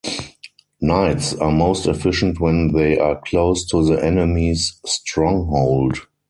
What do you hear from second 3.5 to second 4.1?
to the